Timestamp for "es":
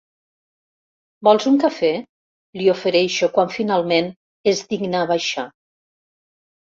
4.53-4.67